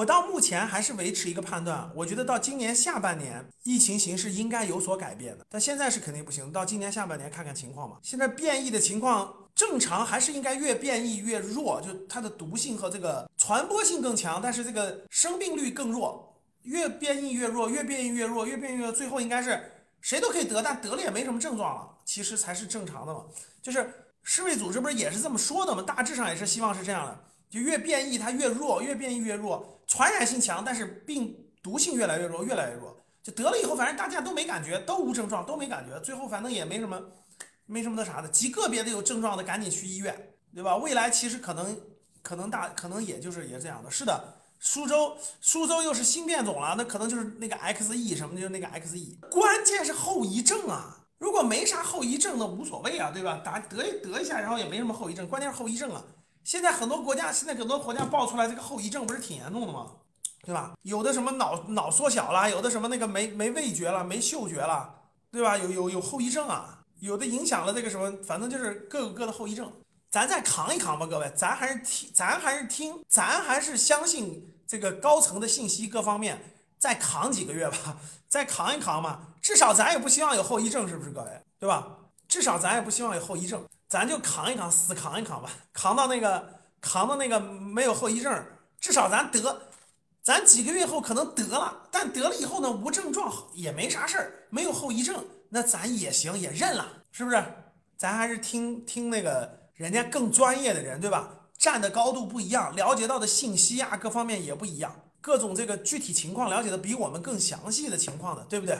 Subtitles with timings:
[0.00, 6.50] 我到目前还是维持一个判断，我觉得到今年下半年疫情形势应该有所改变的，但现在是肯定不行。
[6.50, 7.98] 到今年下半年看看情况吧。
[8.02, 16.34] 现在变异的情况正常还是应该越变异越弱，就它的毒性和这个传播性更强，但是这个生病率更弱。
[16.62, 19.70] 越变异越弱，越变异越弱，越变异越最后应该是
[20.00, 23.24] 谁都可以得，但得了也没什么症状了，其实才是正常的嘛。
[23.60, 23.92] 就是
[24.22, 25.82] 世卫组织不是也是这么说的吗？
[25.82, 27.24] 大致上也是希望是这样的。
[27.50, 32.96] 就越变异它越弱，越变异越弱，传染性强，但是病毒性越来越弱，越来越弱。
[33.22, 36.98] 就得了以后，反正大家都没感觉，都无症状，都没感觉，最后反正也没什么，
[37.66, 38.28] 没什么那啥的。
[38.28, 40.76] 极个别的有症状的，赶紧去医院，对吧？
[40.76, 41.78] 未来其实可能，
[42.22, 43.90] 可能大，可能也就是也这样的。
[43.90, 49.18] 是的，苏州，苏州又是新变种了，那可能就是那个 XE 什么的，就那个 XE。
[49.28, 53.42] 关键是后遗症啊，如果没啥后遗症，那无所谓啊，对吧？
[53.44, 56.02] 打得得一下，然后也没什么后遗症，关键是后遗症啊。
[56.50, 59.86] 现在很多国家，现在很多国家爆出来这个后遗症不是挺严重的吗？
[60.42, 60.72] 对吧？
[60.82, 64.92] 有的什么脑脑缩小了，有的什么那个没没味觉了，没嗅觉了，
[65.30, 65.56] 对吧？
[65.56, 69.72] 有有有后遗症啊，有的影响了这个什么，反正就是各个各的后遗症。
[70.10, 76.36] 咱再扛一扛吧，各位，咱还是听，咱还是听，咱还是相信这个高层的信息，各方面
[76.80, 79.20] 再扛几个月吧，再扛一扛嘛。
[79.40, 81.30] 至少咱也不希望有后遗症，是不是各位？
[81.60, 81.96] 对吧？
[82.30, 83.62] 至少咱也不希望有后遗症。
[83.88, 86.48] 咱就扛一扛，死扛一扛吧，扛到那个，
[86.80, 88.32] 扛到那个没有后遗症，
[88.80, 89.62] 至少咱得，
[90.22, 97.44] 咱几个月后可能得了，但得了以后呢，无症状也没啥事儿，没有后遗症，那咱也行，也认了，是不是？
[97.96, 101.28] 咱还是听听那个人家更专业的人，对吧？
[101.58, 108.78] 站的高度不一样，了解到的信息啊，各方面也不一样，各种这个具体情况了解的比我们更详细的情况的，对不对？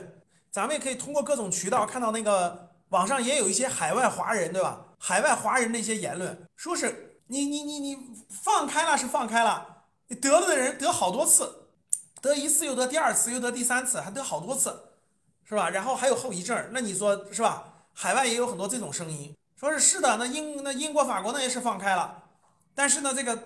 [0.52, 4.86] 咱们也可以通过各种渠道看到那个网上也有一些海外华人，对吧？
[4.98, 11.68] 海外华人的一些言论，说是你你你你放开了是放开了，你得了的人得好多次，
[12.20, 14.78] 得一次又得第二次又得第三次，还得好多次，
[15.44, 15.70] 是吧？
[15.70, 17.64] 然后还有后遗症，那你说是吧？
[17.94, 22.24] 海外也有很多这种声音，说是是的，那英那英国法国那也是放开了，
[22.74, 23.36] 但是呢这个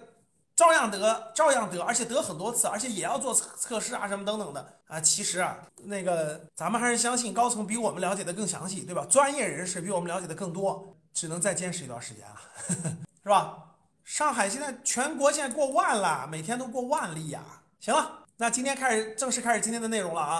[0.57, 5.01] 照样得照样得，而且得很多次，而且也要做测试啊什么等等的啊。
[5.01, 9.07] 其实啊，那个咱们还是相信高层比我们了解的更详细，对吧？
[9.11, 10.97] 专业人士比我们了解的更多。
[11.15, 12.37] 只能再坚持一段时间了，
[13.23, 13.57] 是吧？
[14.03, 17.41] 上海现在全国现在过万了，每天都过万例呀。
[17.79, 20.33] 行了，那今天开始正式开始今天的内容了啊。